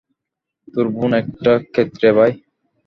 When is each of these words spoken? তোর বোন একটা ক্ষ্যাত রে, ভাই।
তোর 0.67 0.85
বোন 0.95 1.11
একটা 1.21 1.51
ক্ষ্যাত 1.73 1.91
রে, 2.01 2.09
ভাই। 2.17 2.31